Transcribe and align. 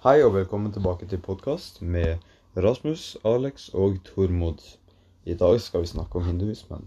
Hei 0.00 0.22
og 0.24 0.30
velkommen 0.32 0.72
tilbake 0.72 1.04
til 1.04 1.18
podkast 1.20 1.82
med 1.84 2.22
Rasmus, 2.56 3.18
Alex 3.28 3.66
og 3.76 3.98
Tormod. 4.06 4.62
I 5.28 5.34
dag 5.36 5.58
skal 5.60 5.82
vi 5.82 5.90
snakke 5.90 6.16
om 6.16 6.24
hinduismen. 6.24 6.86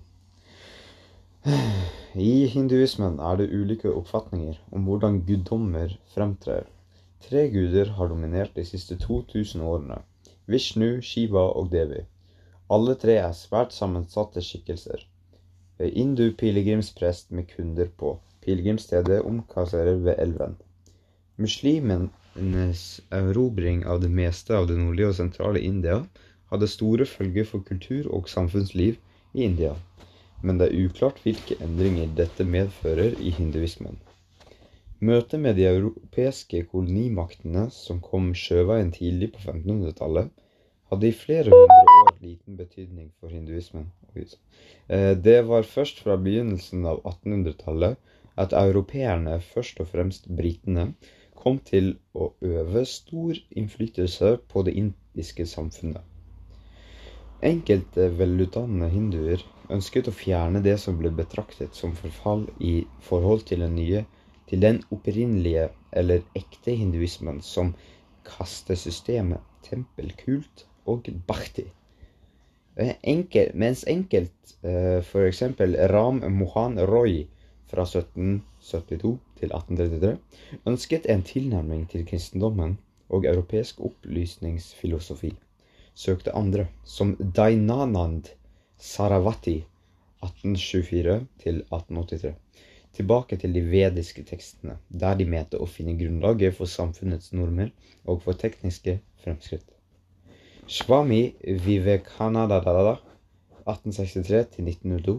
I 2.18 2.48
hinduismen 2.50 3.20
er 3.22 3.38
det 3.38 3.52
ulike 3.54 3.92
oppfatninger 3.94 4.58
om 4.72 4.88
hvordan 4.88 5.20
guddommer 5.28 5.94
fremtrer. 6.16 6.66
Tre 7.28 7.44
guder 7.54 7.92
har 8.00 8.10
dominert 8.10 8.56
de 8.56 8.66
siste 8.66 8.98
2000 9.06 9.62
årene. 9.62 10.00
Vishnu, 10.48 10.98
Shiva 11.06 11.46
og 11.54 11.70
Devi. 11.76 12.02
Alle 12.66 12.98
tre 13.06 13.20
er 13.28 13.38
svært 13.38 13.78
sammensatte 13.78 14.42
skikkelser. 14.42 15.06
Indu 15.78 16.32
pilegrimsprest 16.42 17.30
med 17.30 17.46
kunder 17.54 17.94
på. 17.94 18.18
Pilegrimsstedet 18.42 19.22
omkasserer 19.22 20.02
ved 20.02 20.18
elven. 20.18 20.58
Muslimenes 22.34 23.02
erobring 23.12 23.86
av 23.86 24.02
det 24.02 24.10
meste 24.10 24.56
av 24.58 24.66
det 24.68 24.74
nordlige 24.78 25.12
og 25.12 25.18
sentrale 25.20 25.60
India 25.62 26.00
hadde 26.50 26.70
store 26.72 27.06
følger 27.06 27.46
for 27.46 27.62
kultur 27.62 28.08
og 28.10 28.30
samfunnsliv 28.30 28.98
i 29.38 29.44
India, 29.46 29.76
men 30.42 30.58
det 30.58 30.72
er 30.72 30.88
uklart 30.88 31.22
hvilke 31.22 31.60
endringer 31.62 32.10
dette 32.18 32.44
medfører 32.44 33.14
i 33.22 33.30
hinduismen. 33.38 34.00
Møtet 35.00 35.40
med 35.46 35.60
de 35.60 35.68
europeiske 35.70 36.64
kolonimaktene 36.72 37.68
som 37.70 38.02
kom 38.02 38.34
sjøveien 38.34 38.90
tidlig 38.96 39.34
på 39.36 39.46
1500-tallet, 39.46 40.34
hadde 40.90 41.10
i 41.10 41.14
flere 41.14 41.54
hundre 41.54 41.98
år 42.02 42.14
liten 42.22 42.58
betydning 42.58 43.12
for 43.20 43.30
hinduismen. 43.30 43.92
Det 45.28 45.40
var 45.46 45.70
først 45.70 46.02
fra 46.02 46.18
begynnelsen 46.18 46.86
av 46.86 47.04
1800-tallet 47.04 47.98
at 48.42 48.54
europeerne, 48.58 49.38
først 49.54 49.82
og 49.84 49.94
fremst 49.94 50.26
britene, 50.34 50.94
kom 51.44 51.60
til 51.68 51.96
å 52.16 52.32
øve 52.42 52.86
stor 52.88 53.36
innflytelse 53.52 54.38
på 54.50 54.64
det 54.64 54.74
indiske 54.80 55.46
samfunnet. 55.50 56.02
Enkelte 57.44 58.08
velutdannede 58.18 58.90
hinduer 58.94 59.42
ønsket 59.76 60.08
å 60.08 60.16
fjerne 60.16 60.62
det 60.64 60.78
som 60.80 60.96
ble 61.00 61.12
betraktet 61.12 61.76
som 61.76 61.96
forfall 61.98 62.46
i 62.64 62.86
forhold 63.04 63.44
til 63.50 63.66
den 63.66 63.76
nye, 63.76 64.06
til 64.48 64.64
den 64.64 64.80
opprinnelige 64.96 65.68
eller 65.92 66.24
ekte 66.40 66.76
hinduismen 66.80 67.42
som 67.44 67.74
kastesystemet, 68.28 69.42
tempelkult 69.68 70.66
og 70.88 71.10
bhakti. 71.28 71.68
Enkel, 72.78 73.52
mens 73.54 73.84
enkelt, 73.88 74.56
for 75.10 75.28
eksempel 75.28 75.76
Ram 75.92 76.24
Mohan 76.40 76.80
Roy 76.80 77.26
fra 77.74 77.86
1772 77.90 79.18
til 79.40 79.50
1833, 79.50 80.18
ønsket 80.70 81.10
en 81.10 81.24
tilnærming 81.26 81.88
til 81.90 82.06
kristendommen 82.06 82.78
og 83.10 83.26
europeisk 83.26 83.82
opplysningsfilosofi, 83.82 85.34
søkte 85.96 86.36
andre, 86.38 86.68
som 86.84 87.16
Dainanand 87.36 88.30
Saravati 88.78 89.64
1824 90.24 91.20
til 91.44 91.56
1883, 91.66 92.36
tilbake 92.94 93.38
til 93.42 93.54
de 93.56 93.64
vediske 93.72 94.24
tekstene, 94.24 94.78
der 94.90 95.18
de 95.18 95.26
mente 95.26 95.58
å 95.58 95.66
finne 95.66 95.98
grunnlaget 95.98 96.54
for 96.58 96.70
samfunnets 96.70 97.34
normer 97.34 97.74
og 98.06 98.22
for 98.22 98.38
tekniske 98.38 99.00
fremskritt. 99.24 99.66
Swami 100.68 101.34
Vivekananda 101.66 102.62
1863 102.62 104.46
til 104.54 104.70
1902 104.70 105.18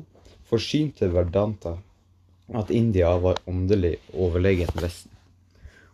forsynte 0.49 1.11
Verdanta 1.13 1.75
at 2.53 2.71
India 2.71 3.19
var 3.19 3.39
åndelig 3.49 3.97
overlegen 4.13 4.69
Vesten, 4.77 5.11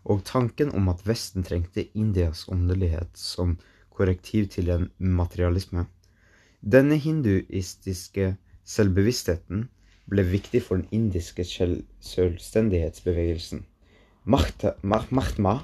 og 0.04 0.24
tanken 0.24 0.72
om 0.74 0.88
at 0.90 1.06
Vesten 1.06 1.44
trengte 1.46 1.86
Indias 1.94 2.48
åndelighet 2.50 3.14
som 3.14 3.58
korrektiv 3.94 4.48
til 4.50 4.70
en 4.74 4.90
materialisme. 4.98 5.86
Denne 6.60 6.98
hinduistiske 7.00 8.34
selvbevisstheten 8.66 9.68
ble 10.10 10.24
viktig 10.26 10.62
for 10.66 10.76
den 10.80 10.88
indiske 10.90 11.44
selvstendighetsbevegelsen. 11.46 13.62
Mahatma, 14.24 15.60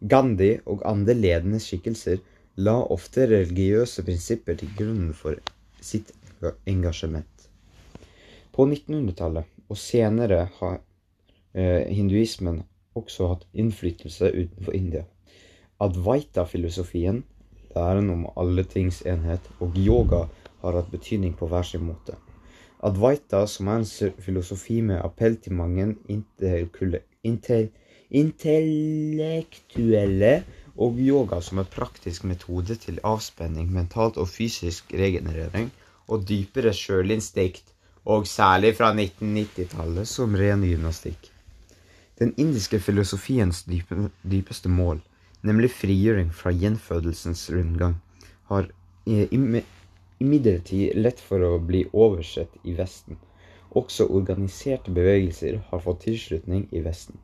Gandhi 0.00 0.58
og 0.64 0.82
andre 0.88 1.14
ledende 1.14 1.60
skikkelser 1.60 2.16
la 2.56 2.80
ofte 2.80 3.26
religiøse 3.28 4.02
prinsipper 4.06 4.56
til 4.58 4.72
grunn 4.78 5.12
for 5.14 5.36
sitt 5.84 6.12
engasjement. 6.66 7.28
På 8.50 8.66
1900-tallet 8.66 9.44
og 9.70 9.78
senere 9.78 10.48
har 10.58 10.80
hinduismen 11.54 12.62
også 12.98 13.30
hatt 13.32 13.46
innflytelse 13.54 14.30
utenfor 14.34 14.76
India. 14.76 15.04
Advaita-filosofien, 15.80 17.24
læren 17.74 18.10
om 18.10 18.26
alle 18.36 18.64
tings 18.68 19.02
enhet, 19.06 19.40
og 19.60 19.76
yoga 19.78 20.28
har 20.62 20.72
hatt 20.76 20.90
betydning 20.92 21.36
på 21.38 21.46
hver 21.50 21.62
sin 21.66 21.84
måte. 21.86 22.14
Advaita, 22.82 23.46
som 23.46 23.68
er 23.68 23.76
en 23.80 23.86
filosofi 24.20 24.80
med 24.84 25.04
appell 25.04 25.36
til 25.40 25.52
mange 25.56 25.94
intellektuelle, 28.10 30.44
og 30.80 30.98
yoga 30.98 31.40
som 31.44 31.58
en 31.60 31.68
praktisk 31.68 32.24
metode 32.24 32.74
til 32.80 33.00
avspenning, 33.04 33.72
mentalt 33.72 34.16
og 34.16 34.28
fysisk 34.28 34.92
regenerering, 34.96 35.70
og 36.08 36.28
dypere 36.28 36.72
sjølinstinkt, 36.74 37.69
og 38.04 38.26
særlig 38.26 38.74
fra 38.76 38.92
1990-tallet 38.94 40.08
som 40.08 40.34
ren 40.36 40.62
gymnastikk. 40.64 41.30
Den 42.18 42.34
indiske 42.36 42.80
filosofiens 42.80 43.62
dype, 43.64 44.10
dypeste 44.22 44.68
mål, 44.68 45.00
nemlig 45.42 45.70
frigjøring 45.70 46.34
fra 46.34 46.50
gjenfødelsens 46.52 47.50
rundgang, 47.52 47.96
har 48.48 48.68
imidlertid 49.06 50.94
lett 50.96 51.20
for 51.20 51.44
å 51.44 51.58
bli 51.64 51.86
oversett 51.92 52.56
i 52.64 52.74
Vesten. 52.76 53.16
Også 53.70 54.08
organiserte 54.10 54.90
bevegelser 54.92 55.60
har 55.70 55.80
fått 55.84 56.02
tilslutning 56.08 56.66
i 56.72 56.82
Vesten. 56.84 57.16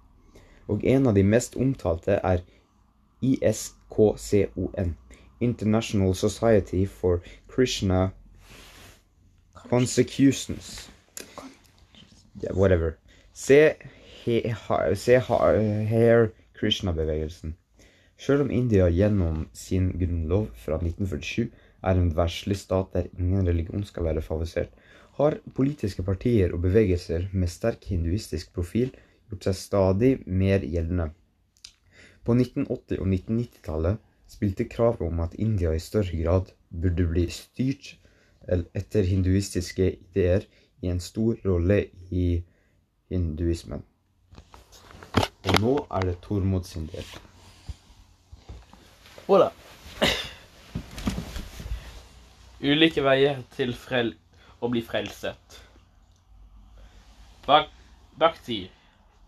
Og 0.69 0.85
en 0.85 1.07
av 1.07 1.15
de 1.15 1.25
mest 1.27 1.57
omtalte 1.57 2.21
er 2.23 2.45
ISKCON, 3.23 4.95
International 5.41 6.15
Society 6.15 6.87
for 6.87 7.21
Krishna 7.53 8.11
Consecutions. 9.69 10.89
Yeah, 12.41 12.53
whatever. 12.55 12.99
Se, 13.33 13.77
he, 14.25 14.49
ha, 14.49 14.95
se 14.95 15.19
ha, 15.19 15.39
her 15.91 16.31
Krishna-bevegelsen. 16.55 17.55
Selv 18.17 18.47
om 18.47 18.51
India 18.51 18.87
gjennom 18.89 19.49
sin 19.53 19.91
grunnlov 19.99 20.47
fra 20.65 20.79
1947 20.79 21.51
er 21.83 21.99
en 21.99 22.13
verslig 22.17 22.57
stat 22.61 22.95
der 22.95 23.11
ingen 23.19 23.49
religion 23.49 23.85
skal 23.85 24.07
være 24.09 24.23
favorisert, 24.25 24.71
har 25.19 25.39
politiske 25.57 26.05
partier 26.07 26.55
og 26.55 26.63
bevegelser 26.65 27.29
med 27.33 27.51
sterk 27.51 27.85
hinduistisk 27.91 28.55
profil 28.55 28.95
gjort 29.29 29.49
seg 29.49 29.59
stadig 29.61 30.13
mer 30.27 30.65
gjeldende. 30.65 31.11
På 32.25 32.35
1980- 32.39 33.03
og 33.03 33.07
1990-tallet 33.11 34.03
spilte 34.31 34.71
kravet 34.71 35.07
om 35.07 35.21
at 35.27 35.37
India 35.39 35.75
i 35.75 35.83
større 35.83 36.23
grad 36.23 36.51
burde 36.71 37.07
bli 37.11 37.27
styrt 37.33 37.97
etter 38.49 39.07
hinduistiske 39.07 39.91
ideer 39.93 40.47
i 40.83 40.91
en 40.93 41.01
stor 41.01 41.37
rolle 41.45 41.87
i 42.11 42.43
hinduismen. 43.11 43.83
Og 45.47 45.61
nå 45.63 45.75
er 45.91 46.09
det 46.09 46.19
Tormod 46.23 46.67
sin 46.67 46.89
del. 46.91 47.07
Voilà. 49.27 49.51
Ulike 52.63 53.03
veier 53.05 53.43
til 53.57 53.75
frel 53.77 54.15
å 54.61 54.71
bli 54.73 54.83
frelset. 54.83 55.61
Bak 57.47 57.71
Bhakti, 58.19 58.71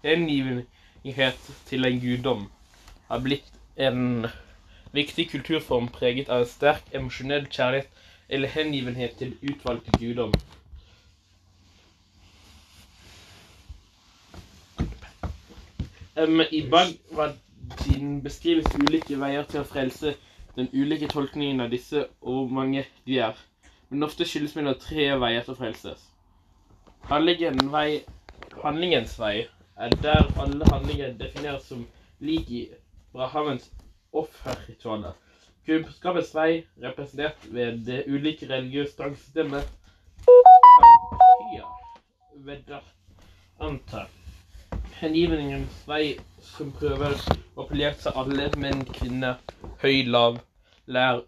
hengivenhet 0.03 1.51
til 1.69 1.87
en 1.87 2.01
guddom, 2.03 2.47
har 3.11 3.21
blitt 3.23 3.51
en 3.77 4.27
viktig 4.97 5.29
kulturform 5.31 5.91
preget 5.93 6.31
av 6.33 6.43
en 6.43 6.51
sterk 6.51 6.89
emosjonell 6.97 7.47
kjærlighet 7.53 8.07
eller 8.29 8.49
hengivenhet 8.49 9.17
til 9.19 9.35
utvalgte 9.43 9.99
guddom. 9.99 10.33
Um, 16.19 16.41
I 16.51 16.63
Bagh 16.71 16.95
var 17.11 17.35
din 17.85 18.23
beskrives 18.23 18.75
ulike 18.75 19.21
veier 19.21 19.45
til 19.47 19.61
å 19.61 19.69
frelse 19.69 20.15
den 20.57 20.69
ulike 20.73 21.07
tolkningen 21.13 21.61
av 21.63 21.71
disse 21.71 22.01
og 22.21 22.35
hvor 22.35 22.55
mange 22.61 22.85
de 23.07 23.21
er, 23.23 23.37
men 23.89 24.03
ofte 24.03 24.27
skyldes 24.27 24.57
mellom 24.59 24.75
tre 24.83 25.13
veier 25.23 25.47
til 25.47 25.55
å 25.55 25.59
frelses. 25.61 26.03
Handlingen 27.09 27.71
vei, 27.73 28.03
handlingens 28.65 29.15
vei 29.21 29.47
er 29.79 29.95
der 30.03 30.27
alle 30.43 30.67
handlinger 30.73 31.15
defineres 31.21 31.71
som 31.71 31.87
lik 32.21 32.51
i 32.51 32.65
Brahamens 33.15 33.71
offerritualer. 34.13 35.15
Kunnskapens 35.69 36.31
vei, 36.33 36.65
representert 36.81 37.43
ved 37.53 37.83
det 37.85 38.05
ulike 38.09 38.47
religiøse 38.49 38.97
tankesystemet 38.97 39.67
Vedanta. 42.47 44.07
hengivningens 45.01 45.83
vei 45.91 46.17
som 46.41 46.71
prøver 46.73 47.19
å 47.21 47.67
appellere 47.67 47.99
til 48.01 48.17
alle 48.23 48.47
menn, 48.57 48.81
kvinner, 48.97 49.37
høy, 49.83 50.07
lav, 50.09 50.39
lær, 50.87 51.21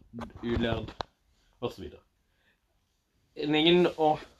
ulærd 0.42 0.88
osv. 1.60 1.90
En 3.36 3.60
egen 3.60 3.90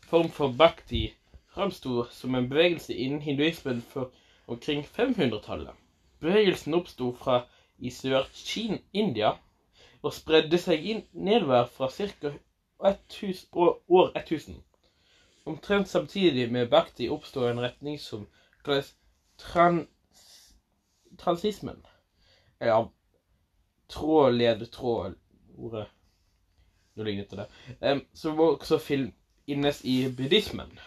form 0.08 0.32
for 0.38 0.56
bhakti 0.62 1.02
framsto 1.52 2.06
som 2.16 2.40
en 2.40 2.48
bevegelse 2.48 2.96
innen 2.96 3.20
hinduismen 3.20 3.84
for 3.92 4.08
omkring 4.46 4.80
500-tallet. 4.96 5.76
Bevegelsen 6.24 6.80
oppsto 6.80 7.12
fra 7.20 7.42
i 7.78 7.92
Sør-Kina, 7.92 8.80
India, 8.92 9.36
og 10.02 10.14
spredde 10.16 10.58
seg 10.58 10.86
inn 10.92 11.02
nedover 11.12 11.66
fra 11.74 11.88
ca. 11.90 12.32
år 13.88 14.12
1000. 14.16 14.62
Omtrent 15.46 15.88
samtidig 15.88 16.52
med 16.52 16.70
bhakti 16.70 17.08
oppstår 17.08 17.50
en 17.50 17.60
retning 17.60 18.00
som 18.00 18.26
kalles 18.64 18.94
trans 19.38 19.88
transismen. 21.18 21.86
Eller 22.60 22.88
tråd, 23.88 24.32
led, 24.32 24.66
tråd 24.72 25.16
Ordet 25.60 25.86
noe 26.96 27.04
lignende 27.04 27.28
til 27.28 27.42
det. 27.42 28.06
Som 28.14 28.40
også 28.40 28.78
finnes 28.78 29.84
i 29.84 29.96
buddhismen. 30.16 30.78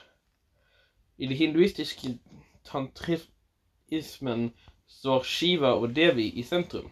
I 1.17 1.27
det 1.27 1.37
hinduistiske 1.37 2.17
tantrismen 2.65 4.53
står 4.87 5.23
Shiva 5.23 5.75
og 5.77 5.95
Devi 5.95 6.29
i 6.29 6.43
sentrum. 6.43 6.91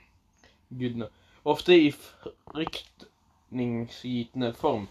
Gudene. 0.69 1.09
Ofte 1.44 1.74
i 1.74 1.96
fryktningsgytende 2.54 4.54
form. 4.54 4.88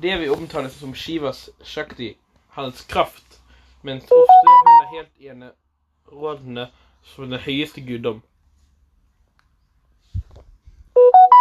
Det 0.00 0.18
vil 0.18 0.30
omtales 0.30 0.72
som 0.72 0.94
Shivas 0.94 1.50
shakti, 1.62 2.16
hans 2.48 2.84
kraft, 2.84 3.42
mens 3.82 4.04
ofte 4.04 4.48
hun 4.48 4.66
er 4.72 4.86
helt 4.94 5.10
enerådende 5.20 6.70
som 7.02 7.30
den 7.30 7.40
høyeste 7.40 7.80
guddom. 7.84 8.22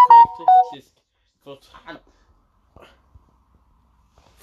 Karakteristisk 0.10 0.94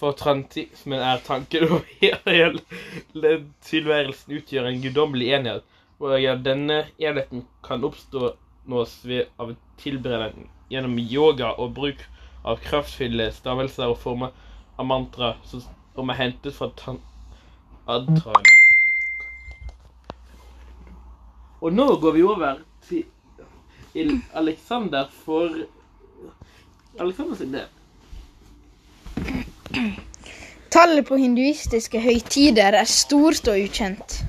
for, 0.00 0.12
trantismen 0.12 1.00
er 1.00 1.20
tanken 1.24 1.68
om 1.68 1.82
hele 2.00 3.34
tilværelsen 3.68 4.38
utgjør 4.40 4.70
en 4.70 4.82
guddommelig 4.82 5.32
enhet, 5.36 5.66
og 6.00 6.16
ja, 6.22 6.36
denne 6.40 6.86
enheten 6.98 7.44
kan 7.64 7.84
oppstå 7.84 8.32
nås 8.70 9.00
ved 9.04 9.28
av 9.40 9.54
tilberedning 9.82 10.48
gjennom 10.70 10.98
yoga 11.02 11.52
og 11.58 11.74
bruk 11.76 12.02
av 12.46 12.60
kraftfulle 12.64 13.30
stavelser 13.34 13.90
og 13.90 13.98
former 14.00 14.34
av 14.78 14.88
mantra 14.88 15.34
som 15.50 16.10
er 16.10 16.20
hentet 16.20 16.56
fra 16.56 16.70
tantraene. 16.80 18.58
Og 21.60 21.74
nå 21.76 21.86
går 22.00 22.16
vi 22.16 22.22
over 22.24 22.62
til 23.92 24.14
Alexander 24.32 25.10
for 25.24 25.52
Alexander 27.00 27.36
sin 27.36 27.52
del. 27.52 27.68
Tallet 30.70 31.06
på 31.06 31.18
hinduistiske 31.18 32.00
høytider 32.00 32.78
er 32.78 32.88
stort 32.88 33.48
og 33.50 33.58
ukjent. 33.58 34.20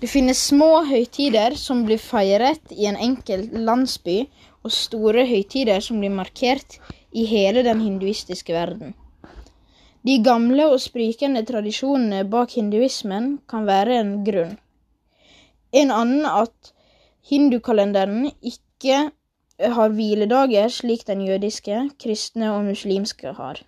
Det 0.00 0.08
finnes 0.08 0.38
små 0.48 0.84
høytider 0.88 1.54
som 1.60 1.82
blir 1.84 2.00
feiret 2.00 2.72
i 2.72 2.86
en 2.88 2.96
enkelt 2.96 3.52
landsby, 3.52 4.22
og 4.64 4.72
store 4.72 5.26
høytider 5.28 5.80
som 5.84 6.00
blir 6.00 6.12
markert 6.12 6.78
i 7.12 7.26
hele 7.28 7.62
den 7.64 7.80
hinduistiske 7.84 8.52
verden. 8.52 8.94
De 10.04 10.16
gamle 10.24 10.70
og 10.72 10.80
sprikende 10.80 11.42
tradisjonene 11.48 12.24
bak 12.32 12.56
hinduismen 12.56 13.34
kan 13.48 13.66
være 13.68 13.98
en 14.00 14.12
grunn. 14.24 14.56
En 15.76 15.92
annen 15.92 16.24
at 16.28 16.72
hindukalenderen 17.28 18.30
ikke 18.40 19.10
har 19.60 19.92
hviledager 19.92 20.72
slik 20.72 21.04
den 21.06 21.26
jødiske, 21.28 21.90
kristne 22.00 22.54
og 22.54 22.64
muslimske 22.70 23.34
har. 23.36 23.60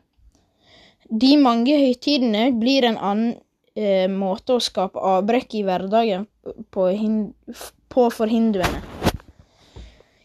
De 1.12 1.36
mange 1.36 1.76
høytidene 1.76 2.48
blir 2.56 2.88
en 2.88 2.96
annen 2.96 3.34
eh, 3.74 4.08
måte 4.08 4.56
å 4.56 4.62
skape 4.62 5.00
avbrekk 5.00 5.54
i 5.58 5.62
hverdagen 5.66 6.26
på, 6.70 6.88
på 7.88 8.08
for 8.10 8.32
hinduene. 8.32 8.82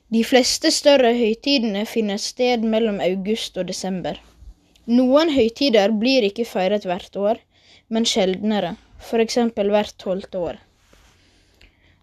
De 0.07 0.21
fleste 0.23 0.71
større 0.71 1.11
høytidene 1.17 1.83
finner 1.85 2.19
sted 2.21 2.63
mellom 2.63 3.01
august 3.03 3.57
og 3.59 3.67
desember. 3.67 4.21
Noen 4.87 5.33
høytider 5.35 5.91
blir 5.91 6.23
ikke 6.23 6.45
feiret 6.47 6.87
hvert 6.87 7.17
år, 7.19 7.41
men 7.91 8.07
sjeldnere, 8.07 8.77
f.eks. 9.03 9.37
hvert 9.57 9.97
tolvte 9.99 10.39
år. 10.39 10.61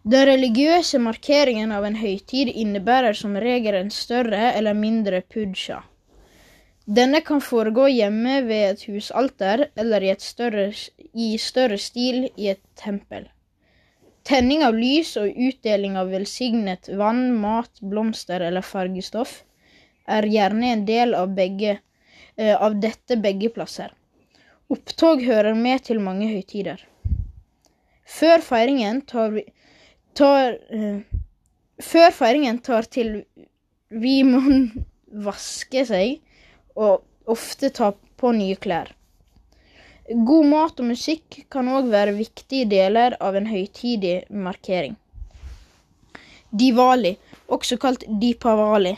Den 0.04 0.26
religiøse 0.28 1.00
markeringen 1.00 1.72
av 1.72 1.86
en 1.88 1.96
høytid 1.96 2.50
innebærer 2.52 3.16
som 3.16 3.38
regel 3.40 3.78
en 3.78 3.88
større 3.88 4.50
eller 4.52 4.76
mindre 4.76 5.22
puja. 5.24 5.80
Denne 6.84 7.22
kan 7.24 7.40
foregå 7.40 7.86
hjemme 7.88 8.42
ved 8.44 8.64
et 8.74 8.82
husalter 8.92 9.68
eller 9.80 10.04
i, 10.04 10.10
større, 10.20 10.66
i 11.16 11.38
større 11.40 11.78
stil 11.80 12.26
i 12.36 12.50
et 12.52 12.60
tempel. 12.76 13.30
Tenning 14.24 14.64
av 14.64 14.76
lys 14.76 15.14
og 15.20 15.32
utdeling 15.32 15.96
av 16.00 16.12
velsignet 16.12 16.90
vann, 17.00 17.30
mat, 17.40 17.72
blomster 17.80 18.44
eller 18.44 18.64
fargestoff 18.64 19.42
er 20.08 20.28
gjerne 20.28 20.72
en 20.74 20.84
del 20.84 21.16
av, 21.16 21.32
begge, 21.36 21.78
uh, 22.40 22.54
av 22.60 22.76
dette 22.80 23.16
begge 23.20 23.48
plasser. 23.52 23.88
Opptog 24.68 25.24
hører 25.24 25.56
med 25.56 25.84
til 25.88 26.00
mange 26.04 26.28
høytider. 26.28 26.84
Før 28.04 28.44
feiringen 28.44 29.00
tar 29.08 29.32
vi 29.32 29.46
tar, 30.12 30.60
uh, 30.68 31.00
Før 31.80 32.12
feiringen 32.14 32.60
tar 32.62 32.84
til 32.92 33.24
vi 33.88 34.20
må 34.28 34.44
vaske 35.28 35.88
seg 35.88 36.20
og 36.74 37.30
ofte 37.30 37.70
ta 37.70 37.92
på 38.20 38.32
nye 38.36 38.56
klær. 38.56 38.90
God 40.04 40.46
mat 40.50 40.80
og 40.82 40.90
musikk 40.90 41.44
kan 41.50 41.68
òg 41.72 41.88
være 41.92 42.16
viktige 42.18 42.68
deler 42.68 43.16
av 43.24 43.38
en 43.38 43.48
høytidig 43.48 44.26
markering. 44.28 44.98
Diwali, 46.54 47.14
også 47.48 47.78
kalt 47.80 48.04
Dipavali, 48.20 48.92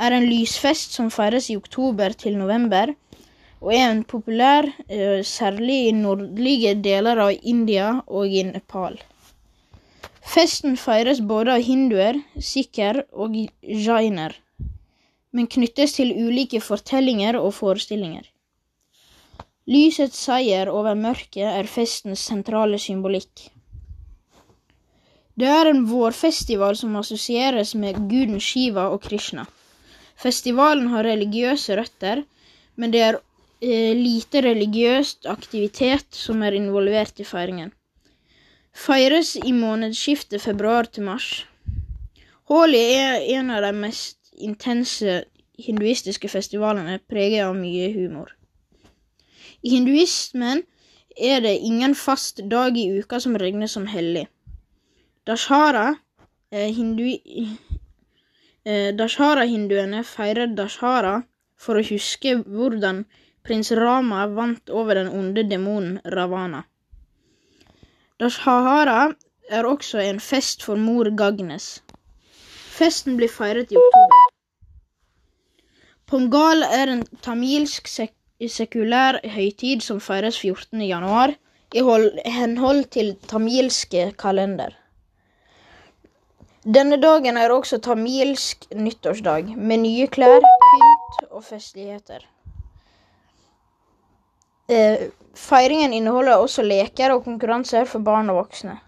er 0.00 0.14
en 0.16 0.24
lysfest 0.26 0.96
som 0.96 1.10
feires 1.12 1.50
i 1.52 1.58
oktober 1.60 2.16
til 2.18 2.38
november, 2.40 2.94
og 3.60 3.72
er 3.72 3.90
en 3.90 4.02
populær 4.04 4.66
eh, 4.88 5.20
særlig 5.24 5.76
i 5.88 5.92
nordlige 5.96 6.74
deler 6.84 7.20
av 7.26 7.36
India 7.42 7.90
og 8.06 8.26
i 8.28 8.42
Nepal. 8.48 8.98
Festen 10.24 10.76
feires 10.80 11.20
både 11.20 11.54
av 11.58 11.64
hinduer, 11.64 12.18
sikher 12.40 13.04
og 13.12 13.36
jainer, 13.62 14.34
men 15.34 15.50
knyttes 15.50 15.96
til 15.98 16.12
ulike 16.14 16.60
fortellinger 16.62 17.36
og 17.40 17.50
forestillinger. 17.56 18.28
Lysets 19.66 20.20
seier 20.26 20.68
over 20.70 20.94
mørket 20.94 21.48
er 21.48 21.68
festens 21.70 22.22
sentrale 22.28 22.78
symbolikk. 22.78 23.48
Det 25.34 25.48
er 25.50 25.70
en 25.70 25.82
vårfestival 25.90 26.76
som 26.78 26.94
assosieres 27.00 27.74
med 27.74 27.98
guden 28.10 28.38
Shiva 28.40 28.86
og 28.94 29.00
Krishna. 29.02 29.46
Festivalen 30.14 30.92
har 30.92 31.08
religiøse 31.08 31.74
røtter, 31.80 32.22
men 32.76 32.92
det 32.94 33.00
er 33.02 33.18
eh, 33.18 33.96
lite 33.98 34.44
religiøst 34.44 35.26
aktivitet 35.26 36.06
som 36.14 36.44
er 36.46 36.54
involvert 36.54 37.18
i 37.18 37.26
feiringen. 37.26 37.72
Feires 38.74 39.34
i 39.36 39.52
månedsskiftet 39.54 40.42
februar 40.42 40.86
til 40.86 41.08
mars. 41.08 41.46
Holi 42.50 42.84
er 42.94 43.24
en 43.38 43.50
av 43.50 43.64
de 43.64 43.72
mest 43.74 44.23
intense 44.34 45.24
hinduistiske 45.58 46.28
festivalene 46.28 46.98
preget 47.08 47.44
av 47.46 47.54
mye 47.56 47.90
humor. 47.94 48.32
I 49.62 49.76
hinduismen 49.76 50.62
er 51.16 51.40
det 51.40 51.58
ingen 51.62 51.94
fast 51.94 52.42
dag 52.50 52.76
i 52.76 52.88
uka 52.98 53.20
som 53.20 53.36
regnes 53.38 53.72
som 53.72 53.86
hellig. 53.86 54.26
Dashara, 55.26 55.94
eh, 56.50 56.74
hindu, 56.74 57.18
eh, 58.64 58.92
Dashara-hinduene 58.92 60.02
feirer 60.04 60.46
Dashara 60.56 61.22
for 61.56 61.76
å 61.76 61.86
huske 61.86 62.42
hvordan 62.42 63.04
prins 63.44 63.72
Rama 63.72 64.26
vant 64.26 64.70
over 64.70 64.94
den 64.94 65.08
onde 65.08 65.48
demonen 65.48 66.00
Ravana. 66.04 66.64
Dashahara 68.18 69.14
er 69.50 69.64
også 69.64 69.98
en 69.98 70.20
fest 70.20 70.62
for 70.62 70.76
mor 70.76 71.10
Gagnes. 71.10 71.83
Festen 72.74 73.16
blir 73.18 73.30
feiret 73.30 73.72
i 73.72 73.78
oktober. 73.78 74.22
Pongal 76.10 76.64
er 76.66 76.90
en 76.90 77.02
tamilsk 77.24 77.88
sek 77.88 78.14
sekulær 78.50 79.20
høytid 79.30 79.82
som 79.84 80.00
feires 80.02 80.36
14. 80.42 80.80
januar 80.84 81.32
i 81.72 81.82
henhold 82.34 82.88
til 82.96 83.14
tamilske 83.30 84.08
kalender. 84.18 84.74
Denne 86.64 86.98
dagen 87.00 87.38
er 87.38 87.52
også 87.54 87.78
tamilsk 87.78 88.66
nyttårsdag, 88.74 89.54
med 89.56 89.82
nye 89.84 90.06
klær, 90.08 90.40
pynt 90.40 91.18
og 91.30 91.44
festligheter. 91.44 92.24
Eh, 94.68 95.10
feiringen 95.36 95.92
inneholder 95.92 96.40
også 96.40 96.64
leker 96.64 97.14
og 97.14 97.24
konkurranser 97.24 97.84
for 97.84 98.00
barn 98.00 98.32
og 98.32 98.42
voksne. 98.42 98.78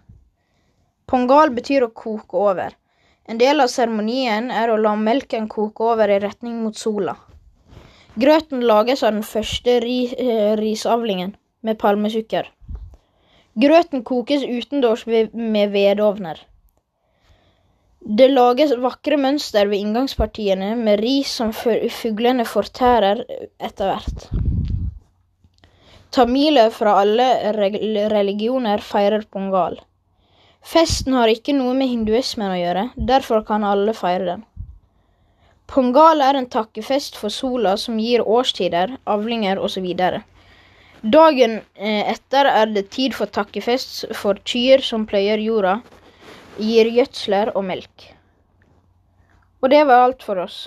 Pongal 1.07 1.53
betyr 1.55 1.85
å 1.87 1.93
koke 1.93 2.43
over. 2.49 2.75
En 3.27 3.39
del 3.39 3.59
av 3.59 3.67
seremonien 3.67 4.51
er 4.55 4.71
å 4.71 4.77
la 4.79 4.93
melken 4.95 5.49
koke 5.51 5.89
over 5.91 6.11
i 6.11 6.19
retning 6.23 6.61
mot 6.63 6.77
sola. 6.79 7.17
Grøten 8.17 8.63
lages 8.65 9.03
av 9.03 9.13
den 9.13 9.25
første 9.27 9.79
ri 9.83 9.97
eh, 10.15 10.53
risavlingen, 10.57 11.35
med 11.61 11.77
palmesukker. 11.81 12.47
Grøten 13.59 14.05
kokes 14.07 14.45
utendørs 14.47 15.03
med 15.09 15.73
vedovner. 15.73 16.39
Det 17.99 18.29
lages 18.31 18.71
vakre 18.79 19.17
mønster 19.19 19.67
ved 19.67 19.81
inngangspartiene 19.83 20.75
med 20.79 21.01
ris 21.01 21.33
som 21.41 21.51
fuglene 21.51 22.45
fortærer 22.47 23.25
etter 23.59 23.91
hvert. 23.91 24.27
Tamiler 26.15 26.71
fra 26.71 26.95
alle 27.01 27.27
religioner 28.13 28.81
feirer 28.81 29.27
pongal. 29.29 29.81
Festen 30.67 31.13
har 31.15 31.31
ikke 31.31 31.53
noe 31.55 31.71
med 31.77 31.87
hinduismen 31.87 32.51
å 32.51 32.57
gjøre, 32.59 32.81
derfor 33.09 33.45
kan 33.47 33.63
alle 33.63 33.93
feire 33.95 34.25
den. 34.33 34.41
Pongal 35.71 36.19
er 36.23 36.35
en 36.35 36.49
takkefest 36.51 37.15
for 37.19 37.31
sola 37.31 37.77
som 37.79 37.95
gir 38.03 38.23
årstider, 38.23 38.97
avlinger 39.07 39.61
osv. 39.63 39.85
Dagen 41.15 41.55
eh, 41.75 42.11
etter 42.11 42.51
er 42.51 42.73
det 42.75 42.89
tid 42.91 43.15
for 43.15 43.31
takkefest 43.31 44.09
for 44.15 44.43
kyr 44.43 44.83
som 44.83 45.07
pløyer 45.07 45.39
jorda, 45.43 45.77
gir 46.59 46.91
gjødsler 46.97 47.53
og 47.55 47.67
melk. 47.71 48.09
Og 49.63 49.71
det 49.71 49.85
var 49.87 50.09
alt 50.09 50.27
for 50.27 50.43
oss. 50.43 50.65